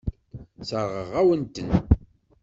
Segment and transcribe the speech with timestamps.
[0.59, 1.69] Sseṛɣeɣ-awen-ten.